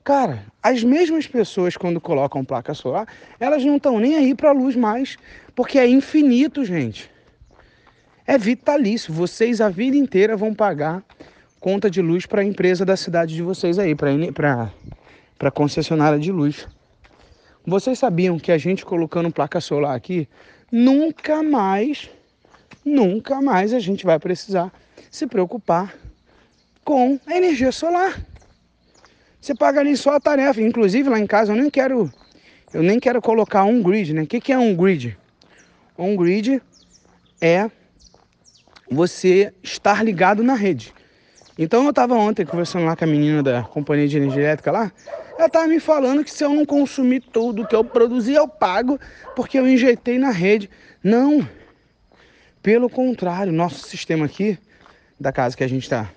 cara, 0.08 0.46
as 0.64 0.86
mesmas 0.86 1.28
pessoas 1.28 1.76
quando 1.76 2.00
colocam 2.00 2.46
placa 2.46 2.74
solar, 2.74 3.06
elas 3.42 3.66
não 3.66 3.76
estão 3.76 4.00
nem 4.00 4.16
aí 4.16 4.34
para 4.34 4.52
a 4.52 4.54
luz 4.54 4.74
mais, 4.74 5.18
porque 5.54 5.78
é 5.78 5.86
infinito, 5.86 6.64
gente. 6.64 7.12
É 8.26 8.38
vitalício. 8.38 9.14
Vocês 9.14 9.60
a 9.60 9.68
vida 9.68 9.98
inteira 9.98 10.38
vão 10.38 10.54
pagar 10.54 11.04
conta 11.60 11.90
de 11.90 12.02
luz 12.02 12.26
para 12.26 12.40
a 12.40 12.46
empresa 12.46 12.86
da 12.86 12.96
cidade 12.96 13.36
de 13.36 13.42
vocês 13.42 13.78
aí, 13.78 13.94
para 13.94 14.72
para 15.38 15.52
concessionária 15.52 16.18
de 16.18 16.32
luz. 16.32 16.66
Vocês 17.66 18.00
sabiam 18.00 18.40
que 18.40 18.54
a 18.54 18.58
gente 18.58 18.86
colocando 18.86 19.30
placa 19.30 19.60
solar 19.60 19.94
aqui, 19.94 20.26
nunca 20.72 21.44
mais 21.44 22.10
nunca 22.86 23.42
mais 23.42 23.74
a 23.74 23.80
gente 23.80 24.06
vai 24.06 24.18
precisar 24.18 24.72
se 25.12 25.28
preocupar 25.28 25.94
com 26.86 27.20
a 27.28 27.36
energia 27.36 27.74
solar. 27.74 28.18
Você 29.40 29.56
paga 29.56 29.80
ali 29.80 29.96
só 29.96 30.16
a 30.16 30.20
tarefa. 30.20 30.62
Inclusive 30.62 31.10
lá 31.10 31.20
em 31.20 31.28
casa 31.28 31.52
eu 31.52 31.56
nem 31.56 31.70
quero, 31.70 32.12
eu 32.74 32.84
nem 32.84 33.00
quero 33.00 33.22
colocar 33.22 33.64
um 33.64 33.82
grid, 33.82 34.14
né? 34.14 34.24
O 34.24 34.28
que, 34.28 34.42
que 34.42 34.52
é 34.52 34.58
um 34.58 34.76
grid? 34.76 35.18
Um 35.98 36.16
grid 36.16 36.62
é 37.42 37.70
você 38.90 39.54
estar 39.64 40.04
ligado 40.04 40.44
na 40.44 40.54
rede. 40.54 40.94
Então 41.58 41.84
eu 41.84 41.90
estava 41.90 42.14
ontem 42.14 42.46
conversando 42.46 42.86
lá 42.86 42.96
com 42.96 43.04
a 43.04 43.08
menina 43.08 43.42
da 43.42 43.64
companhia 43.64 44.08
de 44.08 44.18
energia 44.18 44.44
elétrica 44.44 44.72
lá. 44.72 44.92
Ela 45.38 45.48
estava 45.48 45.68
me 45.68 45.80
falando 45.80 46.24
que 46.24 46.32
se 46.32 46.44
eu 46.44 46.50
não 46.50 46.66
consumir 46.66 47.20
tudo 47.20 47.66
que 47.66 47.76
eu 47.76 47.84
produzi, 47.84 48.34
eu 48.34 48.48
pago 48.48 49.00
porque 49.36 49.58
eu 49.58 49.68
injetei 49.68 50.18
na 50.18 50.30
rede. 50.30 50.70
Não, 51.04 51.48
pelo 52.62 52.90
contrário, 52.90 53.52
nosso 53.52 53.88
sistema 53.88 54.26
aqui, 54.26 54.58
da 55.20 55.32
casa 55.32 55.56
que 55.56 55.64
a 55.64 55.70
gente 55.70 55.90
tá, 55.90 56.12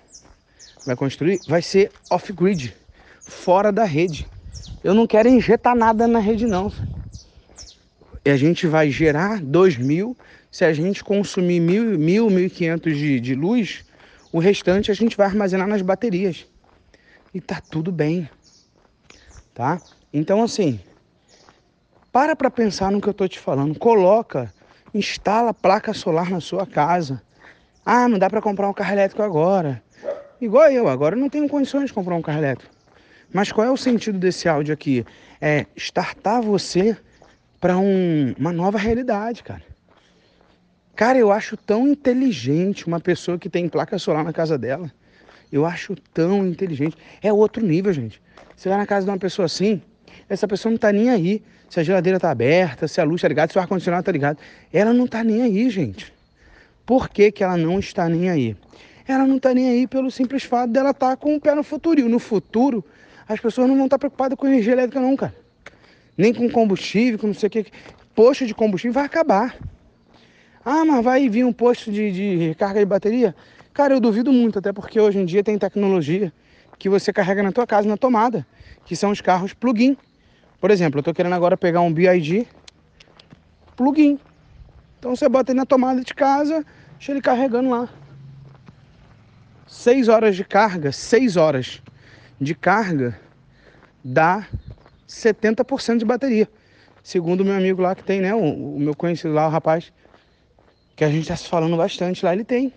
vai 0.85 0.97
construir, 0.97 1.41
vai 1.47 1.63
ser 1.63 1.91
off-grid, 2.09 2.75
fora 3.31 3.73
da 3.73 3.85
rede. 3.85 4.27
Eu 4.83 4.93
não 4.93 5.07
quero 5.07 5.29
injetar 5.29 5.75
nada 5.75 6.07
na 6.07 6.19
rede 6.19 6.47
não. 6.47 6.73
E 8.25 8.31
a 8.31 8.37
gente 8.37 8.67
vai 8.67 8.91
gerar 8.91 9.41
2 9.41 9.79
mil, 9.79 10.17
se 10.51 10.65
a 10.65 10.73
gente 10.73 11.03
consumir 11.03 11.61
mil, 11.61 11.99
mil, 11.99 12.29
mil 12.29 12.45
e 12.45 12.51
quinhentos 12.51 12.97
de, 12.97 13.19
de 13.19 13.35
luz, 13.35 13.85
o 14.31 14.39
restante 14.39 14.91
a 14.91 14.95
gente 14.95 15.17
vai 15.17 15.27
armazenar 15.27 15.67
nas 15.67 15.81
baterias. 15.81 16.47
E 17.33 17.41
tá 17.41 17.63
tudo 17.71 17.91
bem, 17.91 18.29
tá? 19.55 19.81
Então 20.13 20.43
assim, 20.43 20.81
para 22.13 22.35
para 22.35 22.51
pensar 22.51 22.91
no 22.91 23.01
que 23.01 23.09
eu 23.09 23.15
tô 23.15 23.27
te 23.27 23.39
falando, 23.39 23.79
coloca 23.79 24.53
Instala 24.93 25.55
placa 25.55 25.95
solar 25.95 26.31
na 26.31 26.41
sua 26.41 26.67
casa. 26.67 27.23
Ah, 27.87 28.09
não 28.09 28.19
dá 28.19 28.29
para 28.29 28.43
comprar 28.43 28.69
um 28.69 28.73
carro 28.73 28.93
elétrico 28.93 29.23
agora. 29.23 29.83
Igual 30.41 30.71
eu, 30.71 30.89
agora 30.89 31.15
não 31.15 31.29
tenho 31.29 31.49
condições 31.49 31.87
de 31.87 31.93
comprar 31.93 32.17
um 32.17 32.23
carro 32.23 32.39
elétrico. 32.39 32.75
Mas 33.33 33.53
qual 33.53 33.67
é 33.67 33.71
o 33.71 33.77
sentido 33.77 34.19
desse 34.19 34.49
áudio 34.49 34.75
aqui? 34.75 35.05
É 35.41 35.67
startar 35.77 36.43
você 36.43 36.97
para 37.61 37.79
um, 37.79 38.35
uma 38.39 38.53
nova 38.53 38.79
realidade, 38.79 39.43
cara. 39.43 39.63
Cara, 40.97 41.19
eu 41.19 41.33
acho 41.33 41.57
tão 41.57 41.89
inteligente 41.89 42.87
uma 42.87 43.01
pessoa 43.01 43.39
que 43.39 43.49
tem 43.49 43.69
placa 43.69 43.99
solar 43.99 44.25
na 44.25 44.33
casa 44.33 44.59
dela. 44.59 44.91
Eu 45.51 45.65
acho 45.65 45.97
tão 46.13 46.47
inteligente. 46.47 46.97
É 47.23 47.33
outro 47.33 47.65
nível, 47.65 47.93
gente. 47.93 48.21
Você 48.55 48.69
vai 48.69 48.79
na 48.79 48.87
casa 48.87 49.07
de 49.07 49.11
uma 49.11 49.19
pessoa 49.19 49.47
assim, 49.47 49.81
essa 50.29 50.47
pessoa 50.47 50.71
não 50.71 50.79
tá 50.79 50.93
nem 50.93 51.11
aí 51.11 51.43
se 51.69 51.81
a 51.81 51.83
geladeira 51.83 52.19
tá 52.19 52.31
aberta, 52.31 52.87
se 52.89 53.01
a 53.01 53.05
luz 53.05 53.23
tá 53.23 53.29
ligada, 53.29 53.53
se 53.53 53.59
o 53.59 53.61
ar-condicionado 53.61 54.05
tá 54.05 54.13
ligado. 54.13 54.39
Ela 54.73 54.93
não 54.93 55.07
tá 55.07 55.25
nem 55.25 55.43
aí, 55.43 55.71
gente. 55.71 56.13
Por 56.85 57.09
que, 57.09 57.31
que 57.31 57.45
ela 57.45 57.57
não 57.57 57.79
está 57.79 58.09
nem 58.09 58.29
aí? 58.29 58.57
Ela 59.07 59.27
não 59.27 59.39
tá 59.39 59.55
nem 59.55 59.71
aí 59.71 59.87
pelo 59.87 60.11
simples 60.11 60.43
fato 60.43 60.71
dela 60.71 60.91
estar 60.91 61.11
tá 61.11 61.17
com 61.17 61.37
o 61.37 61.41
pé 61.41 61.55
no 61.55 61.63
futuro. 61.63 62.01
E 62.01 62.03
no 62.03 62.19
futuro, 62.19 62.85
as 63.33 63.39
pessoas 63.39 63.69
não 63.69 63.77
vão 63.77 63.85
estar 63.85 63.97
preocupadas 63.97 64.37
com 64.37 64.49
energia 64.49 64.73
elétrica, 64.73 64.99
não, 64.99 65.15
cara. 65.15 65.33
Nem 66.19 66.35
com 66.35 66.51
combustível, 66.51 67.17
com 67.17 67.29
não 67.29 67.35
sei 67.35 67.47
o 67.47 67.51
que. 67.51 67.67
Posto 68.13 68.45
de 68.45 68.53
combustível 68.53 68.93
vai 68.93 69.05
acabar. 69.05 69.57
Ah, 70.65 70.85
mas 70.85 71.05
vai 71.05 71.29
vir 71.29 71.45
um 71.45 71.53
posto 71.53 71.93
de, 71.93 72.11
de 72.11 72.37
recarga 72.49 72.81
de 72.81 72.87
bateria? 72.87 73.35
Cara, 73.73 73.95
eu 73.95 74.01
duvido 74.01 74.33
muito, 74.33 74.59
até 74.59 74.73
porque 74.73 74.99
hoje 74.99 75.19
em 75.19 75.25
dia 75.25 75.45
tem 75.45 75.57
tecnologia 75.57 76.33
que 76.77 76.89
você 76.89 77.13
carrega 77.13 77.41
na 77.41 77.53
tua 77.53 77.65
casa, 77.69 77.89
na 77.89 77.97
tomada, 77.97 78.45
que 78.85 78.97
são 78.97 79.13
os 79.13 79.21
carros 79.21 79.55
plug-in. 79.55 79.97
Por 80.61 80.73
exemplo, 80.73 80.99
eu 80.99 81.01
estou 81.03 81.15
querendo 81.15 81.35
agora 81.35 81.57
pegar 81.57 81.83
um 81.83 81.93
BID 81.93 82.49
plug-in. 83.77 84.19
Então 84.99 85.15
você 85.15 85.29
bota 85.29 85.53
ele 85.53 85.61
na 85.61 85.67
tomada 85.67 86.03
de 86.03 86.15
casa, 86.15 86.67
deixa 86.97 87.13
ele 87.13 87.21
carregando 87.21 87.71
lá. 87.71 87.89
6 89.69 90.09
horas 90.09 90.35
de 90.35 90.45
carga, 90.45 90.91
6 90.91 91.37
horas 91.37 91.81
de 92.41 92.55
carga 92.55 93.19
dá 94.03 94.47
70% 95.07 95.99
de 95.99 96.05
bateria. 96.05 96.49
Segundo 97.03 97.41
o 97.41 97.45
meu 97.45 97.55
amigo 97.55 97.83
lá 97.83 97.95
que 97.95 98.03
tem, 98.03 98.21
né? 98.21 98.35
O, 98.35 98.77
o 98.77 98.81
meu 98.81 98.95
conhecido 98.95 99.35
lá, 99.35 99.47
o 99.47 99.51
rapaz, 99.51 99.93
que 100.97 101.05
a 101.05 101.11
gente 101.11 101.29
tá 101.29 101.37
se 101.37 101.49
falando 101.49 101.77
bastante 101.77 102.25
lá, 102.25 102.33
ele 102.33 102.45
tem. 102.45 102.73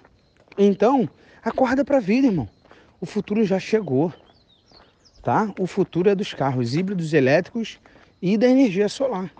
Então, 0.57 1.09
acorda 1.43 1.83
pra 1.83 1.99
vida, 1.99 2.27
irmão. 2.27 2.47
O 2.99 3.05
futuro 3.05 3.43
já 3.43 3.59
chegou, 3.59 4.13
tá? 5.21 5.53
O 5.59 5.67
futuro 5.67 6.09
é 6.09 6.15
dos 6.15 6.33
carros 6.33 6.75
híbridos 6.75 7.13
elétricos 7.13 7.79
e 8.21 8.37
da 8.37 8.47
energia 8.47 8.87
solar. 8.87 9.31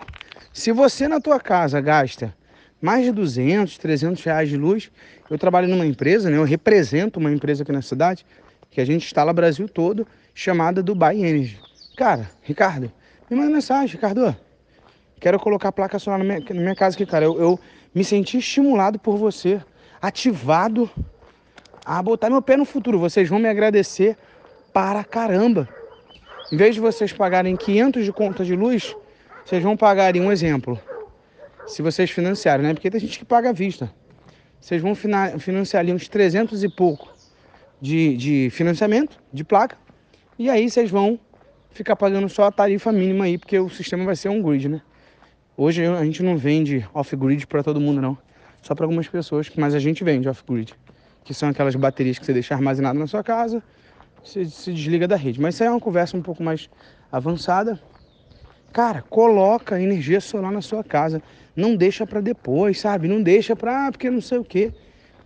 Se 0.52 0.72
você 0.72 1.08
na 1.08 1.20
tua 1.20 1.40
casa 1.40 1.80
gasta 1.82 2.36
mais 2.82 3.06
de 3.06 3.12
200, 3.14 3.78
300 3.78 4.24
reais 4.24 4.50
de 4.50 4.58
luz, 4.58 4.92
eu 5.30 5.38
trabalho 5.38 5.70
numa 5.70 5.86
empresa, 5.86 6.30
né? 6.30 6.38
Eu 6.38 6.44
represento 6.44 7.20
uma 7.20 7.32
empresa 7.32 7.64
aqui 7.64 7.72
na 7.72 7.82
cidade, 7.82 8.26
que 8.74 8.82
a 8.82 8.86
gente 8.86 9.06
instala 9.06 9.32
Brasil 9.32 9.70
todo, 9.70 10.08
chamada 10.34 10.82
Dubai 10.82 11.18
Energy. 11.18 11.60
Cara, 11.96 12.30
Ricardo, 12.42 12.92
me 13.30 13.38
manda 13.38 13.52
mensagem, 13.52 13.96
Ricardo. 13.96 14.36
Quero 15.20 15.40
colocar 15.40 15.72
placa 15.72 16.00
solar 16.00 16.18
na 16.18 16.26
minha, 16.26 16.40
na 16.40 16.62
minha 16.62 16.76
casa 16.76 16.96
aqui, 16.96 17.06
cara. 17.06 17.24
Eu, 17.24 17.40
eu 17.40 17.60
me 17.94 18.04
senti 18.04 18.40
estimulado 18.40 18.98
por 18.98 19.16
você, 19.16 19.62
ativado 20.02 20.90
a 21.86 22.02
botar 22.02 22.32
meu 22.32 22.42
pé 22.42 22.58
no 22.58 22.66
futuro. 22.66 22.98
Vocês 22.98 23.30
vão 23.30 23.38
me 23.38 23.48
agradecer 23.48 24.18
para 24.74 25.04
caramba. 25.04 25.70
Em 26.52 26.58
vez 26.58 26.74
de 26.74 26.82
vocês 26.82 27.14
pagarem 27.14 27.56
500 27.56 28.04
de 28.04 28.12
conta 28.12 28.44
de 28.44 28.56
luz, 28.56 28.96
vocês 29.46 29.62
vão 29.62 29.78
pagar, 29.78 30.16
um 30.16 30.32
exemplo, 30.32 30.80
se 31.68 31.84
vocês 31.84 32.10
financiarem, 32.10 32.66
né? 32.66 32.74
Porque 32.74 32.90
tem 32.90 33.00
gente 33.00 33.20
que 33.20 33.26
paga 33.26 33.50
à 33.50 33.54
vista. 33.54 33.94
Vocês 34.60 34.82
vão 34.82 34.96
financiar 34.96 35.82
ali 35.82 35.94
uns 35.94 36.08
300 36.08 36.64
e 36.64 36.70
pouco 36.70 37.13
de, 37.84 38.16
de 38.16 38.50
financiamento, 38.50 39.22
de 39.34 39.44
placa, 39.44 39.76
e 40.40 40.50
aí 40.50 40.70
vocês 40.70 40.90
vão 40.90 41.20
ficar 41.72 41.98
pagando 41.98 42.30
só 42.30 42.46
a 42.46 42.52
tarifa 42.52 42.94
mínima 42.94 43.26
aí, 43.26 43.38
porque 43.38 43.60
o 43.60 43.68
sistema 43.68 44.06
vai 44.06 44.16
ser 44.16 44.30
um 44.30 44.42
grid, 44.42 44.70
né? 44.70 44.82
Hoje 45.58 45.86
a 45.86 46.06
gente 46.06 46.24
não 46.24 46.38
vende 46.38 46.88
off-grid 46.94 47.46
para 47.46 47.62
todo 47.62 47.82
mundo, 47.82 48.02
não. 48.02 48.18
Só 48.62 48.74
para 48.74 48.86
algumas 48.86 49.10
pessoas, 49.10 49.52
mas 49.58 49.76
a 49.76 49.80
gente 49.80 50.02
vende 50.02 50.30
off-grid. 50.30 50.74
Que 51.26 51.34
são 51.34 51.50
aquelas 51.50 51.76
baterias 51.76 52.18
que 52.18 52.26
você 52.26 52.32
deixa 52.32 52.54
armazenado 52.56 52.98
na 52.98 53.06
sua 53.06 53.22
casa, 53.22 53.62
você 54.24 54.46
se 54.46 54.72
desliga 54.72 55.06
da 55.06 55.18
rede. 55.18 55.42
Mas 55.42 55.56
isso 55.56 55.64
aí 55.64 55.68
é 55.68 55.72
uma 55.72 55.82
conversa 55.82 56.16
um 56.16 56.22
pouco 56.22 56.42
mais 56.42 56.70
avançada. 57.12 57.78
Cara, 58.72 59.02
coloca 59.02 59.82
energia 59.82 60.22
solar 60.22 60.54
na 60.54 60.62
sua 60.62 60.86
casa. 60.86 61.22
Não 61.54 61.76
deixa 61.76 62.08
para 62.08 62.22
depois, 62.22 62.80
sabe? 62.80 63.10
Não 63.10 63.22
deixa 63.22 63.58
para, 63.58 63.88
ah, 63.88 63.92
porque 63.92 64.10
não 64.10 64.22
sei 64.22 64.38
o 64.38 64.44
quê. 64.46 64.72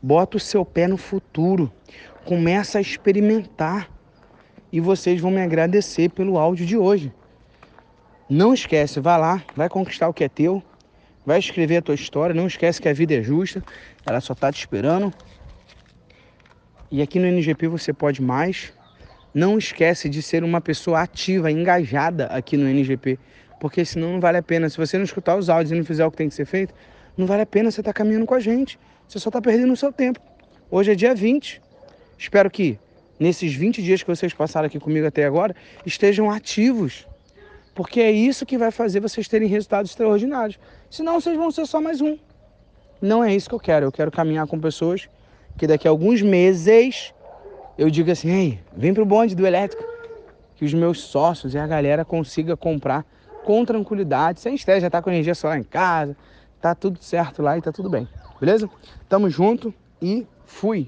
Bota 0.01 0.37
o 0.37 0.39
seu 0.39 0.65
pé 0.65 0.87
no 0.87 0.97
futuro. 0.97 1.71
Começa 2.27 2.77
a 2.77 2.81
experimentar 2.81 3.89
e 4.69 4.81
vocês 4.81 5.22
vão 5.22 5.31
me 5.31 5.41
agradecer 5.41 6.10
pelo 6.10 6.38
áudio 6.38 6.65
de 6.65 6.75
hoje. 6.75 7.13
Não 8.29 8.53
esquece, 8.53 9.00
vai 9.00 9.17
lá, 9.17 9.41
vai 9.55 9.69
conquistar 9.69 10.10
o 10.10 10.13
que 10.13 10.25
é 10.25 10.27
teu, 10.27 10.62
vai 11.25 11.39
escrever 11.39 11.77
a 11.77 11.81
tua 11.81 11.96
história, 11.96 12.36
não 12.36 12.46
esquece 12.46 12.81
que 12.81 12.89
a 12.89 12.91
vida 12.91 13.15
é 13.15 13.24
justa, 13.24 13.63
ela 14.05 14.19
só 14.19 14.36
tá 14.36 14.51
te 14.51 14.60
esperando. 14.60 15.13
E 16.91 17.01
aqui 17.01 17.17
no 17.17 17.27
NGP 17.27 17.69
você 17.69 17.93
pode 17.93 18.22
mais. 18.22 18.74
Não 19.34 19.57
esquece 19.57 20.10
de 20.10 20.22
ser 20.22 20.43
uma 20.43 20.60
pessoa 20.60 21.00
ativa, 21.00 21.50
engajada 21.50 22.25
aqui 22.25 22.57
no 22.57 22.67
NGP, 22.67 23.17
porque 23.57 23.86
senão 23.86 24.12
não 24.12 24.19
vale 24.19 24.39
a 24.39 24.43
pena. 24.43 24.67
Se 24.67 24.75
você 24.75 24.98
não 24.98 25.05
escutar 25.05 25.38
os 25.38 25.50
áudios 25.50 25.72
e 25.72 25.75
não 25.75 25.86
fizer 25.86 26.05
o 26.05 26.12
que 26.12 26.17
tem 26.17 26.27
que 26.27 26.36
ser 26.36 26.46
feito, 26.46 26.74
não 27.15 27.25
vale 27.25 27.43
a 27.43 27.46
pena 27.46 27.72
você 27.72 27.79
estar 27.79 27.93
tá 27.93 27.98
caminhando 27.98 28.25
com 28.25 28.36
a 28.36 28.39
gente. 28.41 28.77
Você 29.07 29.17
só 29.17 29.29
está 29.29 29.41
perdendo 29.41 29.72
o 29.72 29.77
seu 29.77 29.93
tempo. 29.93 30.19
Hoje 30.69 30.91
é 30.91 30.96
dia 30.96 31.15
20. 31.15 31.66
Espero 32.17 32.50
que 32.50 32.79
nesses 33.19 33.53
20 33.53 33.81
dias 33.81 34.01
que 34.01 34.09
vocês 34.09 34.33
passaram 34.33 34.67
aqui 34.67 34.79
comigo 34.79 35.05
até 35.07 35.25
agora, 35.25 35.55
estejam 35.86 36.29
ativos. 36.29 37.07
Porque 37.74 38.00
é 38.01 38.12
isso 38.12 38.45
que 38.45 38.57
vai 38.57 38.71
fazer 38.71 39.00
vocês 39.00 39.27
terem 39.27 39.47
resultados 39.47 39.91
extraordinários. 39.91 40.59
Senão 40.89 41.19
vocês 41.19 41.38
vão 41.38 41.51
ser 41.51 41.65
só 41.65 41.80
mais 41.80 42.01
um. 42.01 42.17
Não 43.01 43.23
é 43.23 43.36
isso 43.36 43.49
que 43.49 43.56
eu 43.56 43.60
quero. 43.60 43.86
Eu 43.86 43.91
quero 43.91 44.12
caminhar 44.12 44.47
com 44.47 44.60
pessoas 44.60 45.08
que 45.58 45.67
daqui 45.67 45.88
a 45.88 45.91
alguns 45.91 46.21
meses 46.21 47.13
eu 47.77 47.89
diga 47.89 48.13
assim, 48.13 48.30
ei, 48.30 48.60
vem 48.75 48.93
pro 48.93 49.06
bonde 49.06 49.36
do 49.36 49.45
elétrico. 49.45 49.84
Que 50.56 50.65
os 50.65 50.73
meus 50.73 51.01
sócios 51.01 51.53
e 51.53 51.58
a 51.58 51.67
galera 51.67 52.03
consiga 52.03 52.58
comprar 52.58 53.06
com 53.45 53.63
tranquilidade, 53.63 54.41
sem 54.41 54.56
estresse, 54.56 54.82
já 54.82 54.89
tá 54.89 55.01
com 55.01 55.10
energia 55.10 55.34
solar 55.34 55.58
em 55.58 55.63
casa, 55.63 56.17
tá 56.60 56.75
tudo 56.75 57.01
certo 57.01 57.41
lá 57.41 57.58
e 57.58 57.62
tá 57.62 57.71
tudo 57.71 57.89
bem. 57.89 58.06
Beleza? 58.41 58.69
Tamo 59.08 59.30
junto 59.30 59.73
e 60.01 60.27
fui! 60.45 60.86